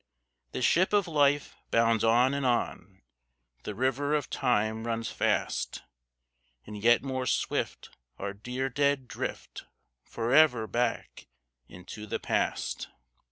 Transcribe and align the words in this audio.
The 0.53 0.63
ship 0.63 0.93
of 0.93 1.07
Life 1.07 1.55
bounds 1.69 2.03
on 2.03 2.33
and 2.33 2.43
on; 2.43 3.03
The 3.65 3.75
river 3.75 4.15
of 4.15 4.31
Time 4.31 4.87
runs 4.87 5.11
fast; 5.11 5.83
And 6.65 6.75
yet 6.83 7.03
more 7.03 7.27
swift 7.27 7.91
our 8.17 8.33
dear 8.33 8.67
dead 8.67 9.07
drift 9.07 9.65
For 10.03 10.33
ever 10.33 10.65
back 10.65 11.27
into 11.67 12.07
the 12.07 12.17
Past. 12.19 12.87